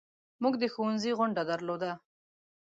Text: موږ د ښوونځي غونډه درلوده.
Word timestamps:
موږ 0.41 0.53
د 0.61 0.63
ښوونځي 0.73 1.11
غونډه 1.17 1.41
درلوده. 1.51 1.91